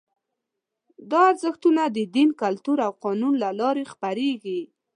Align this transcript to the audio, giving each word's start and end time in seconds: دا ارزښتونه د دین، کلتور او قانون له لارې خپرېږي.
دا 1.09 1.21
ارزښتونه 1.31 1.81
د 1.87 1.97
دین، 2.15 2.29
کلتور 2.41 2.77
او 2.85 2.91
قانون 3.03 3.33
له 3.43 3.49
لارې 3.59 3.83
خپرېږي. 3.93 4.61